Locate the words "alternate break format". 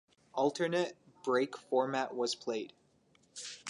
0.33-2.15